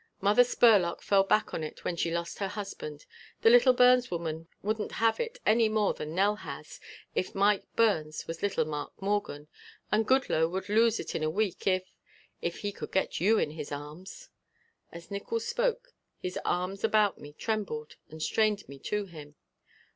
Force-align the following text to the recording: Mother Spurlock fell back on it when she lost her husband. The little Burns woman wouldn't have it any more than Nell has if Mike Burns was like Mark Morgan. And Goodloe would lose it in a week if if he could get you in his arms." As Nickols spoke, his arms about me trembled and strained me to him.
Mother 0.19 0.43
Spurlock 0.43 1.03
fell 1.03 1.23
back 1.23 1.53
on 1.53 1.63
it 1.63 1.85
when 1.85 1.95
she 1.95 2.09
lost 2.09 2.39
her 2.39 2.47
husband. 2.47 3.05
The 3.43 3.51
little 3.51 3.71
Burns 3.71 4.09
woman 4.09 4.47
wouldn't 4.63 4.93
have 4.93 5.19
it 5.19 5.37
any 5.45 5.69
more 5.69 5.93
than 5.93 6.15
Nell 6.15 6.37
has 6.37 6.79
if 7.13 7.35
Mike 7.35 7.65
Burns 7.75 8.25
was 8.25 8.41
like 8.41 8.57
Mark 8.65 8.99
Morgan. 8.99 9.47
And 9.91 10.07
Goodloe 10.07 10.49
would 10.49 10.69
lose 10.69 10.99
it 10.99 11.13
in 11.13 11.21
a 11.21 11.29
week 11.29 11.67
if 11.67 11.83
if 12.41 12.61
he 12.61 12.71
could 12.71 12.91
get 12.91 13.19
you 13.21 13.37
in 13.37 13.51
his 13.51 13.71
arms." 13.71 14.29
As 14.91 15.11
Nickols 15.11 15.45
spoke, 15.47 15.93
his 16.17 16.39
arms 16.43 16.83
about 16.83 17.19
me 17.19 17.31
trembled 17.33 17.95
and 18.09 18.23
strained 18.23 18.67
me 18.67 18.79
to 18.79 19.05
him. 19.05 19.35